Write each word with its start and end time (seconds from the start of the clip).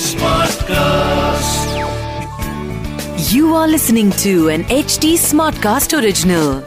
Smartcast. 0.00 1.60
You 3.32 3.54
are 3.54 3.68
listening 3.68 4.10
to 4.12 4.48
an 4.48 4.64
HT 4.64 5.14
Smartcast 5.14 5.92
original. 5.96 6.62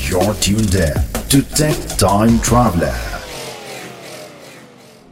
You're 0.00 0.34
tuned 0.34 0.74
in 0.74 0.94
to 1.28 1.42
Tech 1.54 1.76
Time 1.98 2.40
Traveler. 2.40 3.09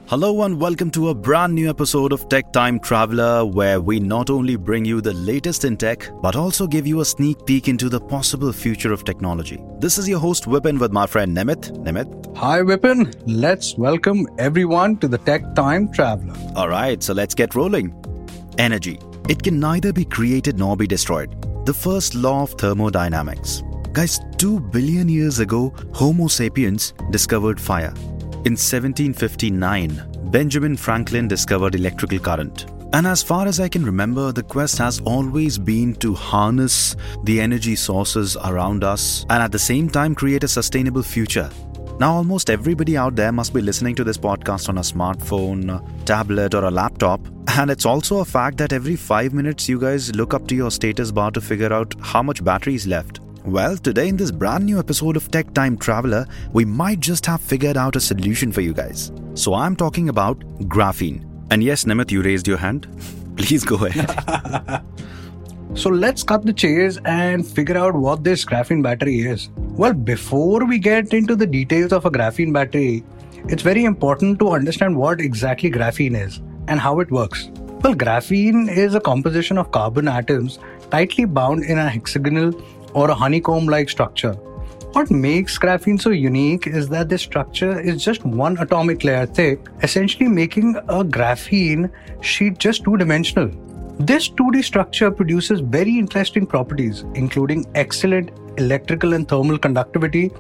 Hello 0.08 0.42
and 0.44 0.58
welcome 0.58 0.90
to 0.92 1.10
a 1.10 1.14
brand 1.14 1.54
new 1.54 1.68
episode 1.68 2.14
of 2.14 2.30
Tech 2.30 2.50
Time 2.50 2.80
Traveler, 2.80 3.44
where 3.44 3.78
we 3.78 4.00
not 4.00 4.30
only 4.30 4.56
bring 4.56 4.86
you 4.86 5.02
the 5.02 5.12
latest 5.12 5.66
in 5.66 5.76
tech, 5.76 6.08
but 6.22 6.34
also 6.34 6.66
give 6.66 6.86
you 6.86 7.00
a 7.00 7.04
sneak 7.04 7.44
peek 7.44 7.68
into 7.68 7.90
the 7.90 8.00
possible 8.00 8.50
future 8.50 8.90
of 8.90 9.04
technology. 9.04 9.62
This 9.80 9.98
is 9.98 10.08
your 10.08 10.18
host 10.18 10.44
Vipin 10.44 10.80
with 10.80 10.92
my 10.92 11.06
friend 11.06 11.36
Nimit. 11.36 11.72
Nimit. 11.84 12.34
Hi, 12.38 12.60
Vipin. 12.60 13.14
Let's 13.26 13.76
welcome 13.76 14.26
everyone 14.38 14.96
to 15.00 15.08
the 15.08 15.18
Tech 15.18 15.54
Time 15.54 15.92
Traveler. 15.92 16.34
All 16.56 16.70
right, 16.70 17.02
so 17.02 17.12
let's 17.12 17.34
get 17.34 17.54
rolling. 17.54 17.94
Energy. 18.56 18.98
It 19.28 19.42
can 19.42 19.60
neither 19.60 19.92
be 19.92 20.06
created 20.06 20.58
nor 20.58 20.74
be 20.74 20.86
destroyed. 20.86 21.36
The 21.66 21.74
first 21.74 22.14
law 22.14 22.44
of 22.44 22.52
thermodynamics. 22.52 23.62
Guys, 23.92 24.20
2 24.38 24.58
billion 24.58 25.10
years 25.10 25.38
ago, 25.38 25.74
Homo 25.92 26.28
sapiens 26.28 26.94
discovered 27.10 27.60
fire. 27.60 27.92
In 28.44 28.52
1759, 28.52 30.30
Benjamin 30.30 30.76
Franklin 30.76 31.26
discovered 31.26 31.74
electrical 31.74 32.20
current. 32.20 32.66
And 32.92 33.04
as 33.04 33.20
far 33.20 33.48
as 33.48 33.58
I 33.58 33.68
can 33.68 33.84
remember, 33.84 34.30
the 34.30 34.44
quest 34.44 34.78
has 34.78 35.00
always 35.00 35.58
been 35.58 35.96
to 35.96 36.14
harness 36.14 36.94
the 37.24 37.40
energy 37.40 37.74
sources 37.74 38.36
around 38.36 38.84
us 38.84 39.26
and 39.28 39.42
at 39.42 39.50
the 39.50 39.58
same 39.58 39.90
time 39.90 40.14
create 40.14 40.44
a 40.44 40.48
sustainable 40.48 41.02
future. 41.02 41.50
Now, 41.98 42.14
almost 42.14 42.48
everybody 42.48 42.96
out 42.96 43.16
there 43.16 43.32
must 43.32 43.52
be 43.52 43.60
listening 43.60 43.96
to 43.96 44.04
this 44.04 44.16
podcast 44.16 44.68
on 44.68 44.78
a 44.78 44.82
smartphone, 44.82 45.82
tablet, 46.06 46.54
or 46.54 46.62
a 46.64 46.70
laptop. 46.70 47.20
And 47.48 47.72
it's 47.72 47.86
also 47.86 48.18
a 48.18 48.24
fact 48.24 48.58
that 48.58 48.72
every 48.72 48.94
five 48.94 49.34
minutes 49.34 49.68
you 49.68 49.80
guys 49.80 50.14
look 50.14 50.32
up 50.32 50.46
to 50.46 50.54
your 50.54 50.70
status 50.70 51.10
bar 51.10 51.32
to 51.32 51.40
figure 51.40 51.72
out 51.72 51.92
how 52.00 52.22
much 52.22 52.44
battery 52.44 52.76
is 52.76 52.86
left. 52.86 53.18
Well, 53.48 53.78
today 53.78 54.08
in 54.08 54.18
this 54.18 54.30
brand 54.30 54.66
new 54.66 54.78
episode 54.78 55.16
of 55.16 55.30
Tech 55.30 55.54
Time 55.54 55.78
Traveler, 55.78 56.26
we 56.52 56.66
might 56.66 57.00
just 57.00 57.24
have 57.24 57.40
figured 57.40 57.78
out 57.78 57.96
a 57.96 58.00
solution 58.00 58.52
for 58.52 58.60
you 58.60 58.74
guys. 58.74 59.10
So 59.32 59.54
I'm 59.54 59.74
talking 59.74 60.10
about 60.10 60.38
graphene. 60.68 61.24
And 61.50 61.64
yes, 61.64 61.84
Nimit, 61.84 62.10
you 62.10 62.20
raised 62.20 62.46
your 62.46 62.58
hand. 62.58 62.86
Please 63.36 63.64
go 63.64 63.76
ahead. 63.86 64.84
So 65.74 65.90
let's 65.90 66.22
cut 66.22 66.44
the 66.44 66.52
chase 66.52 66.98
and 67.04 67.46
figure 67.46 67.76
out 67.76 67.94
what 67.94 68.24
this 68.24 68.44
graphene 68.44 68.82
battery 68.82 69.20
is. 69.20 69.50
Well, 69.56 69.92
before 69.92 70.64
we 70.64 70.78
get 70.78 71.12
into 71.12 71.36
the 71.36 71.46
details 71.46 71.92
of 71.92 72.06
a 72.06 72.10
graphene 72.10 72.52
battery, 72.52 73.04
it's 73.48 73.62
very 73.62 73.84
important 73.84 74.38
to 74.40 74.50
understand 74.50 74.96
what 74.96 75.20
exactly 75.20 75.70
graphene 75.70 76.18
is 76.18 76.40
and 76.68 76.80
how 76.80 77.00
it 77.00 77.10
works. 77.10 77.50
Well, 77.82 77.94
graphene 77.94 78.68
is 78.74 78.94
a 78.94 79.00
composition 79.00 79.56
of 79.56 79.70
carbon 79.70 80.08
atoms 80.08 80.58
tightly 80.90 81.26
bound 81.26 81.64
in 81.64 81.78
a 81.78 81.88
hexagonal 81.88 82.52
or 82.94 83.10
a 83.10 83.14
honeycomb 83.14 83.66
like 83.66 83.88
structure. 83.88 84.34
What 84.92 85.10
makes 85.10 85.58
graphene 85.58 86.00
so 86.00 86.10
unique 86.10 86.66
is 86.66 86.88
that 86.88 87.08
this 87.08 87.22
structure 87.22 87.78
is 87.78 88.02
just 88.02 88.24
one 88.24 88.58
atomic 88.58 89.04
layer 89.04 89.26
thick, 89.26 89.60
essentially 89.82 90.28
making 90.28 90.76
a 90.76 91.04
graphene 91.04 91.90
sheet 92.22 92.58
just 92.58 92.84
two 92.84 92.96
dimensional. 92.96 93.50
This 94.00 94.28
2D 94.28 94.62
structure 94.64 95.10
produces 95.10 95.60
very 95.60 95.98
interesting 95.98 96.46
properties, 96.46 97.04
including 97.14 97.66
excellent 97.74 98.30
electrical 98.56 99.12
and 99.12 99.28
thermal 99.28 99.58
conductivity, 99.58 100.30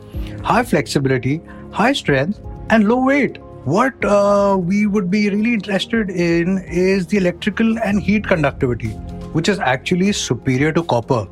high 0.42 0.62
flexibility, 0.62 1.40
high 1.72 1.92
strength, 1.92 2.40
and 2.70 2.88
low 2.88 3.04
weight. 3.04 3.38
What 3.64 4.02
uh, 4.04 4.56
we 4.58 4.86
would 4.86 5.10
be 5.10 5.28
really 5.28 5.54
interested 5.54 6.08
in 6.08 6.58
is 6.68 7.06
the 7.06 7.18
electrical 7.18 7.78
and 7.80 8.00
heat 8.00 8.26
conductivity, 8.26 8.90
which 9.36 9.48
is 9.48 9.58
actually 9.58 10.12
superior 10.12 10.72
to 10.72 10.82
copper, 10.84 11.26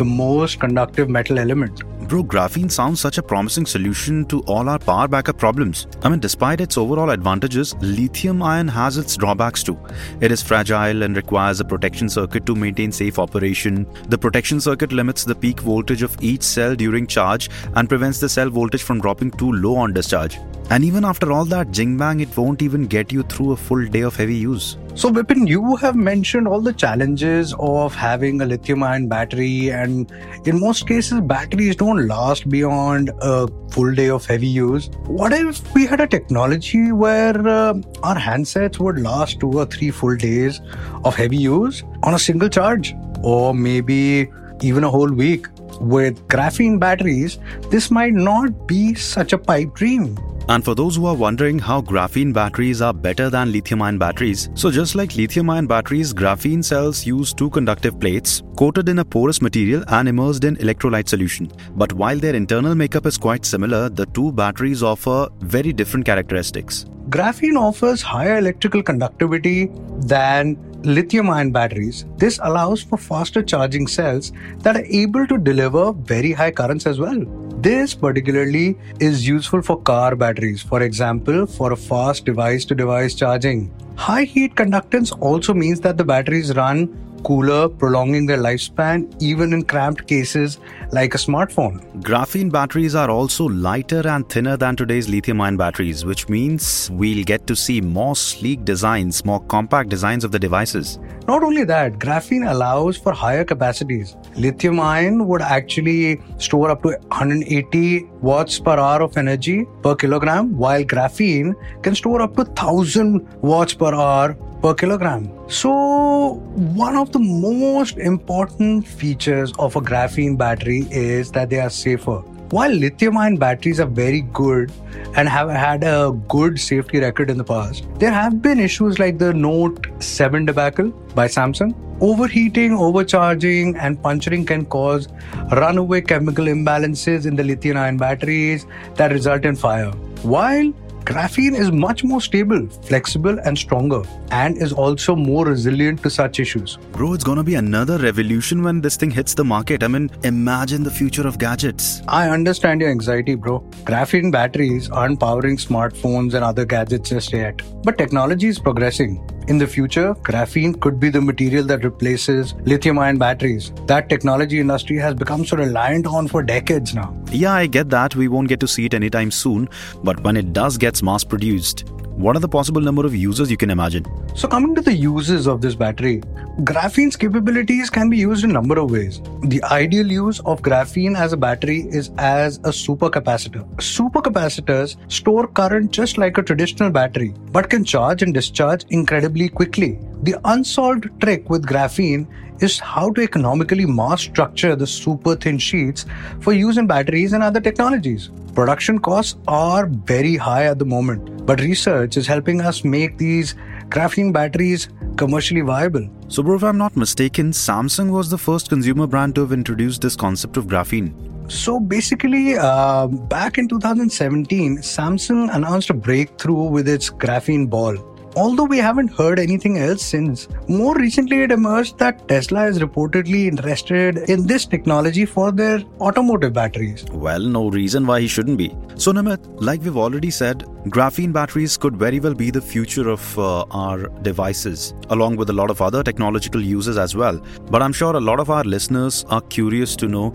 the 0.00 0.04
most 0.04 0.58
conductive 0.58 1.10
metal 1.10 1.38
element. 1.38 1.82
Bro, 2.08 2.24
graphene 2.24 2.70
sounds 2.70 3.00
such 3.00 3.18
a 3.18 3.22
promising 3.22 3.66
solution 3.66 4.24
to 4.26 4.40
all 4.52 4.70
our 4.70 4.78
power 4.78 5.06
backup 5.06 5.36
problems. 5.36 5.86
I 6.02 6.08
mean, 6.08 6.20
despite 6.20 6.62
its 6.62 6.78
overall 6.78 7.10
advantages, 7.10 7.74
lithium 7.82 8.42
ion 8.42 8.66
has 8.68 8.96
its 8.96 9.14
drawbacks 9.14 9.62
too. 9.62 9.78
It 10.22 10.32
is 10.32 10.42
fragile 10.42 11.02
and 11.02 11.14
requires 11.14 11.60
a 11.60 11.66
protection 11.66 12.08
circuit 12.08 12.46
to 12.46 12.54
maintain 12.54 12.92
safe 12.92 13.18
operation. 13.18 13.86
The 14.08 14.16
protection 14.16 14.58
circuit 14.58 14.90
limits 14.90 15.24
the 15.24 15.34
peak 15.34 15.60
voltage 15.60 16.02
of 16.02 16.16
each 16.22 16.42
cell 16.42 16.74
during 16.74 17.06
charge 17.06 17.50
and 17.74 17.86
prevents 17.86 18.20
the 18.20 18.28
cell 18.30 18.48
voltage 18.48 18.82
from 18.82 19.02
dropping 19.02 19.32
too 19.32 19.52
low 19.52 19.76
on 19.76 19.92
discharge. 19.92 20.38
And 20.70 20.82
even 20.84 21.04
after 21.04 21.30
all 21.30 21.44
that 21.46 21.72
jing 21.72 21.98
bang, 21.98 22.20
it 22.20 22.34
won't 22.36 22.62
even 22.62 22.86
get 22.86 23.12
you 23.12 23.22
through 23.24 23.52
a 23.52 23.56
full 23.56 23.84
day 23.86 24.00
of 24.00 24.16
heavy 24.16 24.36
use. 24.36 24.78
So, 24.96 25.08
Vipin, 25.08 25.48
you 25.48 25.76
have 25.76 25.94
mentioned 25.94 26.46
all 26.46 26.60
the 26.60 26.72
challenges 26.72 27.54
of 27.58 27.94
having 27.94 28.42
a 28.42 28.44
lithium 28.44 28.82
ion 28.82 29.08
battery, 29.08 29.70
and 29.70 30.10
in 30.44 30.60
most 30.60 30.86
cases, 30.86 31.20
batteries 31.20 31.76
don't 31.76 32.06
last 32.06 32.48
beyond 32.48 33.10
a 33.22 33.48
full 33.70 33.94
day 33.94 34.10
of 34.10 34.26
heavy 34.26 34.48
use. 34.48 34.90
What 35.06 35.32
if 35.32 35.62
we 35.74 35.86
had 35.86 36.00
a 36.00 36.06
technology 36.06 36.92
where 36.92 37.38
uh, 37.48 37.74
our 38.02 38.16
handsets 38.16 38.78
would 38.78 39.00
last 39.00 39.40
two 39.40 39.50
or 39.52 39.64
three 39.64 39.90
full 39.90 40.16
days 40.16 40.60
of 41.04 41.14
heavy 41.14 41.38
use 41.38 41.82
on 42.02 42.14
a 42.14 42.18
single 42.18 42.48
charge, 42.48 42.94
or 43.22 43.54
maybe 43.54 44.28
even 44.60 44.84
a 44.84 44.90
whole 44.90 45.10
week? 45.10 45.46
With 45.80 46.26
graphene 46.28 46.78
batteries, 46.78 47.38
this 47.70 47.90
might 47.90 48.12
not 48.12 48.66
be 48.66 48.94
such 48.94 49.32
a 49.32 49.38
pipe 49.38 49.72
dream. 49.74 50.18
And 50.50 50.64
for 50.64 50.74
those 50.74 50.96
who 50.96 51.06
are 51.06 51.14
wondering 51.14 51.60
how 51.60 51.80
graphene 51.80 52.32
batteries 52.32 52.82
are 52.82 52.92
better 52.92 53.30
than 53.30 53.52
lithium 53.52 53.82
ion 53.82 53.98
batteries, 53.98 54.48
so 54.54 54.68
just 54.68 54.96
like 54.96 55.14
lithium 55.14 55.48
ion 55.48 55.68
batteries, 55.68 56.12
graphene 56.12 56.64
cells 56.64 57.06
use 57.06 57.32
two 57.32 57.50
conductive 57.50 58.00
plates 58.00 58.42
coated 58.56 58.88
in 58.88 58.98
a 58.98 59.04
porous 59.04 59.40
material 59.40 59.84
and 59.86 60.08
immersed 60.08 60.42
in 60.42 60.56
electrolyte 60.56 61.08
solution. 61.08 61.48
But 61.76 61.92
while 61.92 62.18
their 62.18 62.34
internal 62.34 62.74
makeup 62.74 63.06
is 63.06 63.16
quite 63.16 63.44
similar, 63.44 63.88
the 63.88 64.06
two 64.06 64.32
batteries 64.32 64.82
offer 64.82 65.28
very 65.38 65.72
different 65.72 66.04
characteristics. 66.04 66.84
Graphene 67.10 67.56
offers 67.56 68.02
higher 68.02 68.38
electrical 68.38 68.82
conductivity 68.82 69.70
than 70.00 70.58
lithium 70.82 71.30
ion 71.30 71.52
batteries. 71.52 72.06
This 72.16 72.40
allows 72.42 72.82
for 72.82 72.98
faster 72.98 73.44
charging 73.44 73.86
cells 73.86 74.32
that 74.58 74.76
are 74.76 74.84
able 74.86 75.28
to 75.28 75.38
deliver 75.38 75.92
very 75.92 76.32
high 76.32 76.50
currents 76.50 76.88
as 76.88 76.98
well. 76.98 77.24
This 77.62 77.94
particularly 77.94 78.78
is 79.00 79.28
useful 79.28 79.60
for 79.60 79.82
car 79.82 80.16
batteries, 80.16 80.62
for 80.62 80.80
example, 80.80 81.44
for 81.44 81.72
a 81.72 81.76
fast 81.76 82.24
device 82.24 82.64
to 82.64 82.74
device 82.74 83.14
charging. 83.14 83.70
High 83.96 84.24
heat 84.24 84.54
conductance 84.54 85.14
also 85.20 85.52
means 85.52 85.78
that 85.80 85.98
the 85.98 86.04
batteries 86.04 86.56
run 86.56 86.88
cooler, 87.22 87.68
prolonging 87.68 88.26
their 88.26 88.38
lifespan 88.38 89.14
even 89.20 89.52
in 89.52 89.64
cramped 89.64 90.06
cases 90.06 90.58
like 90.92 91.14
a 91.14 91.18
smartphone. 91.18 91.80
Graphene 92.02 92.50
batteries 92.50 92.94
are 92.94 93.10
also 93.10 93.48
lighter 93.48 94.06
and 94.06 94.28
thinner 94.28 94.56
than 94.56 94.76
today's 94.76 95.08
lithium 95.08 95.40
ion 95.40 95.56
batteries, 95.56 96.04
which 96.04 96.28
means 96.28 96.90
we'll 96.92 97.24
get 97.24 97.46
to 97.46 97.54
see 97.54 97.80
more 97.80 98.16
sleek 98.16 98.64
designs, 98.64 99.24
more 99.24 99.40
compact 99.44 99.88
designs 99.88 100.24
of 100.24 100.32
the 100.32 100.38
devices. 100.38 100.98
Not 101.28 101.42
only 101.44 101.64
that, 101.64 101.98
graphene 101.98 102.50
allows 102.50 102.96
for 102.96 103.12
higher 103.12 103.44
capacities. 103.44 104.16
Lithium 104.36 104.80
ion 104.80 105.26
would 105.28 105.42
actually 105.42 106.20
store 106.38 106.70
up 106.70 106.82
to 106.82 106.88
180 106.88 108.04
watts 108.20 108.58
per 108.58 108.78
hour 108.78 109.02
of 109.02 109.16
energy 109.16 109.64
per 109.82 109.94
kilogram, 109.94 110.56
while 110.56 110.82
graphene 110.82 111.54
can 111.82 111.94
store 111.94 112.20
up 112.22 112.34
to 112.36 112.42
1000 112.42 113.26
watts 113.42 113.74
per 113.74 113.94
hour 113.94 114.36
per 114.62 114.74
kilogram. 114.74 115.30
So, 115.48 116.42
one 116.82 116.96
of 116.96 117.12
the 117.12 117.18
most 117.18 117.98
important 117.98 118.86
features 118.86 119.52
of 119.58 119.76
a 119.76 119.80
graphene 119.80 120.36
battery 120.36 120.86
is 120.90 121.30
that 121.32 121.50
they 121.50 121.60
are 121.60 121.70
safer. 121.70 122.22
While 122.50 122.72
lithium 122.72 123.16
ion 123.16 123.36
batteries 123.36 123.78
are 123.78 123.86
very 123.86 124.22
good 124.22 124.72
and 125.14 125.28
have 125.28 125.50
had 125.50 125.84
a 125.84 126.10
good 126.28 126.58
safety 126.58 126.98
record 126.98 127.30
in 127.30 127.38
the 127.38 127.44
past, 127.44 127.86
there 128.00 128.10
have 128.10 128.42
been 128.42 128.58
issues 128.58 128.98
like 128.98 129.18
the 129.18 129.32
Note 129.32 129.86
7 130.00 130.46
debacle 130.46 130.90
by 131.14 131.28
Samsung. 131.28 131.74
Overheating, 132.00 132.72
overcharging, 132.72 133.76
and 133.76 134.02
puncturing 134.02 134.44
can 134.44 134.64
cause 134.64 135.06
runaway 135.52 136.00
chemical 136.00 136.46
imbalances 136.46 137.24
in 137.24 137.36
the 137.36 137.44
lithium 137.44 137.76
ion 137.76 137.98
batteries 137.98 138.66
that 138.96 139.12
result 139.12 139.44
in 139.44 139.54
fire. 139.54 139.92
While 140.22 140.72
Graphene 141.04 141.58
is 141.58 141.72
much 141.72 142.04
more 142.04 142.20
stable, 142.20 142.68
flexible, 142.82 143.38
and 143.40 143.56
stronger, 143.56 144.02
and 144.30 144.56
is 144.56 144.72
also 144.72 145.16
more 145.16 145.46
resilient 145.46 146.02
to 146.02 146.10
such 146.10 146.38
issues. 146.38 146.76
Bro, 146.92 147.14
it's 147.14 147.24
gonna 147.24 147.42
be 147.42 147.54
another 147.54 147.98
revolution 147.98 148.62
when 148.62 148.80
this 148.80 148.96
thing 148.96 149.10
hits 149.10 149.34
the 149.34 149.44
market. 149.44 149.82
I 149.82 149.88
mean, 149.88 150.10
imagine 150.22 150.82
the 150.82 150.90
future 150.90 151.26
of 151.26 151.38
gadgets. 151.38 152.02
I 152.06 152.28
understand 152.28 152.82
your 152.82 152.90
anxiety, 152.90 153.34
bro. 153.34 153.60
Graphene 153.84 154.30
batteries 154.30 154.90
aren't 154.90 155.18
powering 155.18 155.56
smartphones 155.56 156.34
and 156.34 156.44
other 156.44 156.64
gadgets 156.64 157.10
just 157.10 157.32
yet. 157.32 157.62
But 157.82 157.98
technology 157.98 158.48
is 158.48 158.58
progressing. 158.58 159.24
In 159.50 159.58
the 159.58 159.66
future, 159.66 160.14
graphene 160.22 160.80
could 160.80 161.00
be 161.00 161.08
the 161.10 161.20
material 161.20 161.64
that 161.64 161.82
replaces 161.82 162.54
lithium 162.66 163.00
ion 163.00 163.18
batteries. 163.18 163.72
That 163.86 164.08
technology 164.08 164.60
industry 164.60 164.96
has 164.98 165.12
become 165.12 165.44
so 165.44 165.56
reliant 165.56 166.06
on 166.06 166.28
for 166.28 166.40
decades 166.40 166.94
now. 166.94 167.12
Yeah, 167.32 167.54
I 167.54 167.66
get 167.66 167.90
that. 167.90 168.14
We 168.14 168.28
won't 168.28 168.46
get 168.46 168.60
to 168.60 168.68
see 168.68 168.84
it 168.86 168.94
anytime 168.94 169.32
soon. 169.32 169.68
But 170.04 170.22
when 170.22 170.36
it 170.36 170.52
does 170.52 170.78
gets 170.78 171.02
mass 171.02 171.24
produced, 171.24 171.84
what 172.16 172.36
are 172.36 172.40
the 172.40 172.48
possible 172.48 172.80
number 172.80 173.06
of 173.06 173.14
users 173.14 173.50
you 173.50 173.56
can 173.56 173.70
imagine? 173.70 174.04
So 174.34 174.48
coming 174.48 174.74
to 174.74 174.80
the 174.80 174.92
uses 174.92 175.46
of 175.46 175.60
this 175.60 175.74
battery, 175.74 176.20
graphene's 176.64 177.16
capabilities 177.16 177.88
can 177.90 178.10
be 178.10 178.18
used 178.18 178.44
in 178.44 178.50
a 178.50 178.52
number 178.52 178.78
of 178.78 178.90
ways. 178.90 179.22
The 179.42 179.62
ideal 179.64 180.10
use 180.10 180.40
of 180.40 180.60
graphene 180.62 181.16
as 181.16 181.32
a 181.32 181.36
battery 181.36 181.80
is 181.88 182.10
as 182.18 182.58
a 182.58 182.70
supercapacitor. 182.70 183.64
Supercapacitors 183.76 184.96
store 185.10 185.46
current 185.46 185.92
just 185.92 186.18
like 186.18 186.36
a 186.38 186.42
traditional 186.42 186.90
battery, 186.90 187.34
but 187.52 187.70
can 187.70 187.84
charge 187.84 188.22
and 188.22 188.34
discharge 188.34 188.84
incredibly 188.90 189.48
quickly. 189.48 189.98
The 190.22 190.38
unsolved 190.44 191.08
trick 191.22 191.48
with 191.48 191.64
graphene 191.64 192.26
is 192.62 192.78
how 192.78 193.10
to 193.12 193.22
economically 193.22 193.86
mass 193.86 194.20
structure 194.20 194.76
the 194.76 194.86
super 194.86 195.34
thin 195.34 195.56
sheets 195.56 196.04
for 196.40 196.52
use 196.52 196.76
in 196.76 196.86
batteries 196.86 197.32
and 197.32 197.42
other 197.42 197.60
technologies. 197.60 198.30
Production 198.54 198.98
costs 198.98 199.36
are 199.48 199.86
very 199.86 200.36
high 200.36 200.66
at 200.66 200.78
the 200.78 200.84
moment, 200.84 201.46
but 201.46 201.60
research 201.60 202.18
is 202.18 202.26
helping 202.26 202.60
us 202.60 202.84
make 202.84 203.16
these 203.16 203.54
graphene 203.88 204.30
batteries 204.30 204.90
commercially 205.16 205.62
viable. 205.62 206.06
So, 206.28 206.42
bro, 206.42 206.56
if 206.56 206.64
I'm 206.64 206.76
not 206.76 206.96
mistaken, 206.96 207.52
Samsung 207.52 208.10
was 208.10 208.28
the 208.28 208.36
first 208.36 208.68
consumer 208.68 209.06
brand 209.06 209.36
to 209.36 209.40
have 209.40 209.52
introduced 209.52 210.02
this 210.02 210.16
concept 210.16 210.58
of 210.58 210.66
graphene. 210.66 211.14
So 211.50 211.80
basically, 211.80 212.56
uh, 212.58 213.06
back 213.06 213.56
in 213.56 213.68
2017, 213.68 214.78
Samsung 214.78 215.52
announced 215.54 215.90
a 215.90 215.94
breakthrough 215.94 216.68
with 216.68 216.88
its 216.88 217.08
graphene 217.08 217.68
ball. 217.68 217.96
Although 218.40 218.64
we 218.64 218.78
haven't 218.78 219.08
heard 219.08 219.38
anything 219.38 219.76
else 219.76 220.02
since, 220.02 220.48
more 220.66 220.94
recently 220.94 221.42
it 221.42 221.52
emerged 221.52 221.98
that 221.98 222.26
Tesla 222.26 222.66
is 222.68 222.78
reportedly 222.78 223.46
interested 223.46 224.16
in 224.30 224.46
this 224.46 224.64
technology 224.64 225.26
for 225.26 225.52
their 225.52 225.82
automotive 226.00 226.54
batteries. 226.54 227.04
Well, 227.12 227.40
no 227.40 227.68
reason 227.68 228.06
why 228.06 228.22
he 228.22 228.28
shouldn't 228.28 228.56
be. 228.56 228.74
So, 228.96 229.12
Nimit, 229.12 229.40
like 229.60 229.82
we've 229.82 229.98
already 229.98 230.30
said, 230.30 230.60
graphene 230.86 231.34
batteries 231.34 231.76
could 231.76 231.98
very 231.98 232.18
well 232.18 232.32
be 232.32 232.50
the 232.50 232.62
future 232.62 233.10
of 233.10 233.38
uh, 233.38 233.66
our 233.72 234.08
devices, 234.30 234.94
along 235.10 235.36
with 235.36 235.50
a 235.50 235.52
lot 235.52 235.68
of 235.68 235.82
other 235.82 236.02
technological 236.02 236.62
uses 236.62 236.96
as 236.96 237.14
well. 237.14 237.38
But 237.70 237.82
I'm 237.82 237.92
sure 237.92 238.16
a 238.16 238.20
lot 238.20 238.40
of 238.40 238.48
our 238.48 238.64
listeners 238.64 239.22
are 239.28 239.42
curious 239.42 239.94
to 239.96 240.08
know 240.08 240.30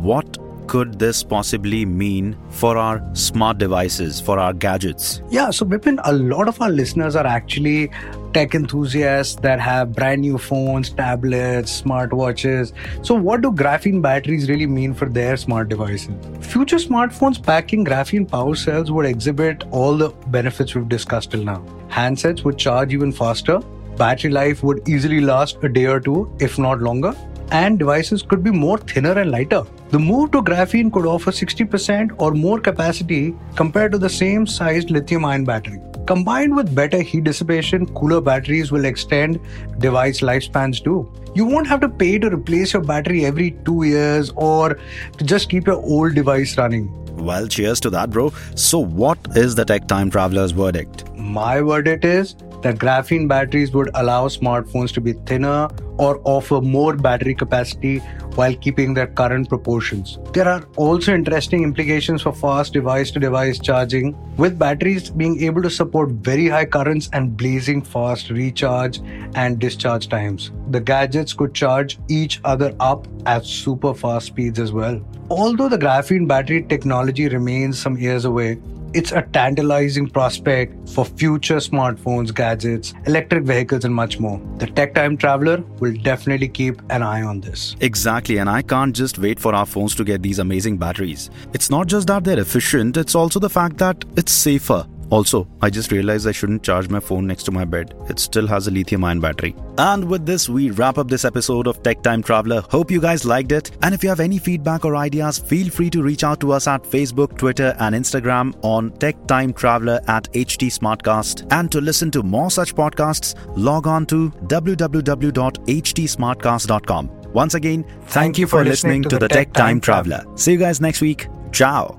what 0.00 0.38
could 0.70 1.00
this 1.00 1.24
possibly 1.24 1.84
mean 1.84 2.36
for 2.48 2.78
our 2.78 3.02
smart 3.12 3.58
devices, 3.58 4.20
for 4.20 4.38
our 4.38 4.52
gadgets? 4.52 5.20
Yeah, 5.28 5.50
so 5.50 5.66
Vipin, 5.66 5.98
a 6.04 6.12
lot 6.12 6.46
of 6.46 6.60
our 6.62 6.70
listeners 6.70 7.16
are 7.16 7.26
actually 7.26 7.90
tech 8.32 8.54
enthusiasts 8.54 9.34
that 9.46 9.58
have 9.58 9.92
brand 9.92 10.20
new 10.20 10.38
phones, 10.38 10.90
tablets, 10.90 11.82
smartwatches. 11.82 12.72
So, 13.04 13.14
what 13.14 13.40
do 13.40 13.50
graphene 13.50 14.00
batteries 14.00 14.48
really 14.48 14.68
mean 14.68 14.94
for 14.94 15.06
their 15.06 15.36
smart 15.36 15.68
devices? 15.70 16.14
Future 16.40 16.76
smartphones 16.76 17.42
packing 17.42 17.84
graphene 17.84 18.28
power 18.28 18.54
cells 18.54 18.92
would 18.92 19.06
exhibit 19.06 19.64
all 19.72 19.96
the 19.96 20.10
benefits 20.28 20.76
we've 20.76 20.88
discussed 20.88 21.32
till 21.32 21.42
now. 21.42 21.64
Handsets 21.88 22.44
would 22.44 22.58
charge 22.58 22.94
even 22.94 23.10
faster, 23.10 23.58
battery 23.96 24.30
life 24.30 24.62
would 24.62 24.88
easily 24.88 25.20
last 25.20 25.64
a 25.64 25.68
day 25.68 25.86
or 25.86 25.98
two, 25.98 26.32
if 26.38 26.60
not 26.60 26.80
longer 26.80 27.12
and 27.52 27.78
devices 27.78 28.22
could 28.22 28.44
be 28.44 28.50
more 28.50 28.78
thinner 28.78 29.18
and 29.18 29.30
lighter. 29.30 29.64
The 29.90 29.98
move 29.98 30.30
to 30.30 30.40
graphene 30.40 30.92
could 30.92 31.04
offer 31.04 31.32
60% 31.32 32.12
or 32.18 32.30
more 32.30 32.60
capacity 32.60 33.34
compared 33.56 33.90
to 33.90 33.98
the 33.98 34.08
same 34.08 34.46
sized 34.46 34.88
lithium 34.88 35.24
ion 35.24 35.44
battery. 35.44 35.80
Combined 36.06 36.54
with 36.54 36.72
better 36.72 37.02
heat 37.02 37.24
dissipation, 37.24 37.86
cooler 37.86 38.20
batteries 38.20 38.70
will 38.70 38.84
extend 38.84 39.40
device 39.78 40.20
lifespans 40.20 40.82
too. 40.84 41.12
You 41.34 41.44
won't 41.44 41.66
have 41.66 41.80
to 41.80 41.88
pay 41.88 42.20
to 42.20 42.30
replace 42.30 42.72
your 42.72 42.82
battery 42.82 43.24
every 43.24 43.50
two 43.64 43.82
years 43.82 44.30
or 44.36 44.78
to 45.18 45.24
just 45.24 45.50
keep 45.50 45.66
your 45.66 45.82
old 45.82 46.14
device 46.14 46.56
running. 46.56 46.86
Well, 47.16 47.48
cheers 47.48 47.80
to 47.80 47.90
that, 47.90 48.10
bro. 48.10 48.32
So, 48.54 48.78
what 48.78 49.18
is 49.34 49.56
the 49.56 49.64
Tech 49.64 49.88
Time 49.88 50.08
Traveler's 50.08 50.52
verdict? 50.52 51.12
My 51.16 51.60
verdict 51.60 52.04
is 52.04 52.36
that 52.62 52.76
graphene 52.76 53.26
batteries 53.26 53.72
would 53.72 53.90
allow 53.94 54.28
smartphones 54.28 54.92
to 54.92 55.00
be 55.00 55.14
thinner 55.14 55.68
or 55.98 56.20
offer 56.24 56.60
more 56.60 56.94
battery 56.94 57.34
capacity 57.34 58.00
while 58.40 58.54
keeping 58.66 58.94
their 58.94 59.06
current 59.20 59.48
proportions. 59.48 60.18
There 60.32 60.48
are 60.48 60.62
also 60.76 61.14
interesting 61.14 61.62
implications 61.62 62.22
for 62.22 62.32
fast 62.32 62.72
device 62.72 63.10
to 63.12 63.20
device 63.20 63.58
charging, 63.58 64.16
with 64.36 64.58
batteries 64.58 65.10
being 65.10 65.42
able 65.42 65.62
to 65.62 65.70
support 65.70 66.10
very 66.30 66.48
high 66.48 66.64
currents 66.64 67.10
and 67.12 67.36
blazing 67.36 67.82
fast 67.82 68.30
recharge 68.30 69.00
and 69.34 69.58
discharge 69.58 70.08
times. 70.08 70.50
The 70.70 70.80
gadgets 70.80 71.34
could 71.34 71.54
charge 71.54 71.98
each 72.08 72.40
other 72.44 72.74
up 72.80 73.06
at 73.26 73.44
super 73.44 73.92
fast 73.94 74.26
speeds 74.28 74.58
as 74.58 74.72
well. 74.72 75.00
Although 75.30 75.68
the 75.68 75.78
graphene 75.78 76.26
battery 76.26 76.62
technology 76.62 77.28
remains 77.28 77.78
some 77.78 77.96
years 77.96 78.24
away, 78.24 78.58
it's 78.92 79.12
a 79.12 79.22
tantalizing 79.22 80.08
prospect 80.08 80.88
for 80.88 81.04
future 81.04 81.56
smartphones, 81.56 82.34
gadgets, 82.34 82.92
electric 83.06 83.44
vehicles, 83.44 83.84
and 83.84 83.94
much 83.94 84.18
more. 84.18 84.40
The 84.58 84.66
Tech 84.66 84.94
Time 84.94 85.16
Traveler 85.16 85.62
will 85.78 85.94
definitely 86.02 86.48
keep 86.48 86.80
an 86.90 87.02
eye 87.02 87.22
on 87.22 87.40
this. 87.40 87.76
Exactly, 87.80 88.38
and 88.38 88.50
I 88.50 88.62
can't 88.62 88.94
just 88.94 89.18
wait 89.18 89.38
for 89.38 89.54
our 89.54 89.66
phones 89.66 89.94
to 89.96 90.04
get 90.04 90.22
these 90.22 90.38
amazing 90.38 90.78
batteries. 90.78 91.30
It's 91.52 91.70
not 91.70 91.86
just 91.86 92.06
that 92.08 92.24
they're 92.24 92.40
efficient, 92.40 92.96
it's 92.96 93.14
also 93.14 93.38
the 93.38 93.50
fact 93.50 93.78
that 93.78 94.04
it's 94.16 94.32
safer. 94.32 94.86
Also, 95.10 95.46
I 95.60 95.70
just 95.70 95.92
realized 95.92 96.26
I 96.26 96.32
shouldn't 96.32 96.62
charge 96.62 96.88
my 96.88 97.00
phone 97.00 97.26
next 97.26 97.44
to 97.44 97.50
my 97.50 97.64
bed. 97.64 97.94
It 98.08 98.18
still 98.18 98.46
has 98.46 98.68
a 98.68 98.70
lithium 98.70 99.04
ion 99.04 99.20
battery. 99.20 99.54
And 99.76 100.08
with 100.08 100.24
this, 100.24 100.48
we 100.48 100.70
wrap 100.70 100.98
up 100.98 101.08
this 101.08 101.24
episode 101.24 101.66
of 101.66 101.82
Tech 101.82 102.02
Time 102.02 102.22
Traveler. 102.22 102.62
Hope 102.70 102.90
you 102.90 103.00
guys 103.00 103.24
liked 103.24 103.52
it. 103.52 103.70
And 103.82 103.94
if 103.94 104.02
you 104.02 104.08
have 104.08 104.20
any 104.20 104.38
feedback 104.38 104.84
or 104.84 104.96
ideas, 104.96 105.38
feel 105.38 105.68
free 105.68 105.90
to 105.90 106.02
reach 106.02 106.24
out 106.24 106.40
to 106.40 106.52
us 106.52 106.66
at 106.66 106.82
Facebook, 106.84 107.36
Twitter, 107.36 107.76
and 107.80 107.94
Instagram 107.94 108.54
on 108.62 108.90
Tech 108.92 109.26
Time 109.26 109.52
Traveler 109.52 110.00
at 110.06 110.32
HT 110.32 110.68
Smartcast. 110.68 111.50
And 111.52 111.70
to 111.72 111.80
listen 111.80 112.10
to 112.12 112.22
more 112.22 112.50
such 112.50 112.74
podcasts, 112.74 113.34
log 113.56 113.86
on 113.86 114.06
to 114.06 114.30
www.htsmartcast.com. 114.30 117.10
Once 117.32 117.54
again, 117.54 117.84
thank, 118.06 118.38
you 118.38 118.46
for, 118.46 118.64
listening, 118.64 119.02
to, 119.04 119.18
the 119.18 119.28
Tech 119.28 119.52
Time 119.52 119.80
Traveler. 119.80 120.24
See 120.36 120.52
you 120.52 120.58
guys 120.58 120.80
next 120.80 121.00
week. 121.00 121.28
Ciao. 121.52 121.98